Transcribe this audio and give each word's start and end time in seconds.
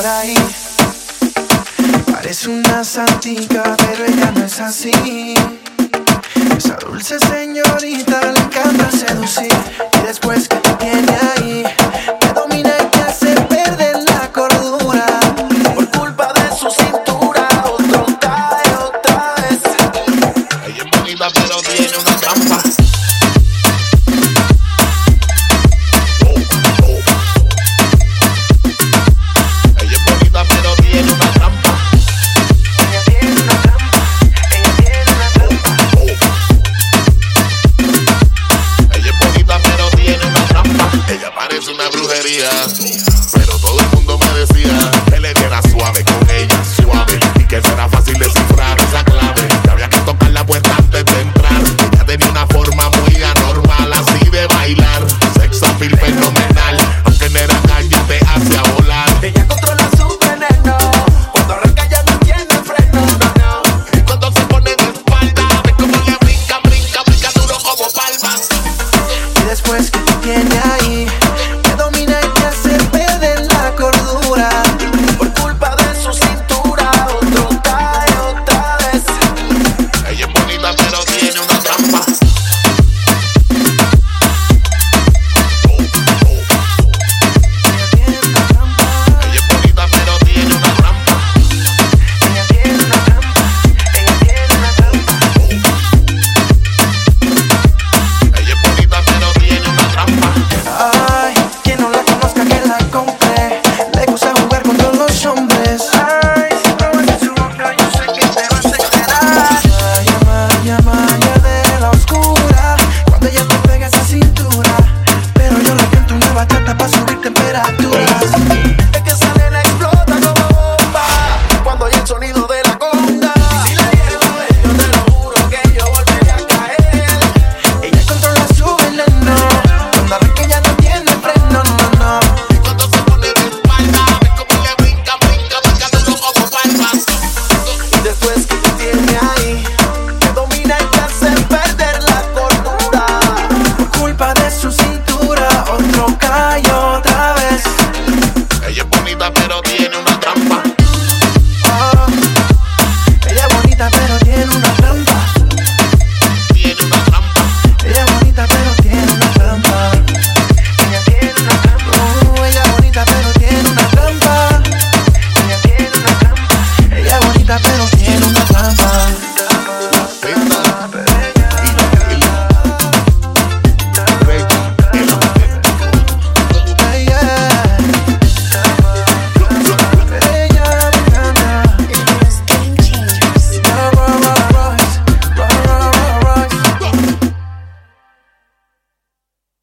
por 0.00 0.06
ahí. 0.06 0.34
Parece 2.10 2.48
una 2.48 2.82
santica, 2.84 3.76
pero 3.76 4.06
ella 4.06 4.30
no 4.34 4.44
es 4.44 4.58
así. 4.58 5.34
Esa 6.56 6.76
dulce 6.76 7.18
señorita 7.18 8.32
le 8.32 8.40
encanta 8.40 8.90
seducir. 8.90 9.52
Y 9.98 10.06
después 10.06 10.48
que 10.48 10.56
te 10.56 10.72
tiene 10.74 11.14
ahí, 11.36 11.64
te 12.18 12.32
domina 12.32 12.72
y 12.80 12.86
te 12.86 13.00
hace 13.02 13.34
perder 13.42 13.96
la 14.04 14.32
cordura. 14.32 15.06
Por 15.74 15.90
culpa 15.90 16.32
de 16.32 16.56
su 16.56 16.70
cintura, 16.70 17.46
otra 17.66 18.56
vez, 18.56 18.72
otra 18.82 19.34
vez. 19.36 19.58
Ella 20.66 20.82
es 20.84 20.98
bonita, 20.98 21.28
pero 21.34 21.60
tiene 21.60 21.96
una 21.98 22.16
trampa. 22.16 22.89
porquería. 42.20 43.09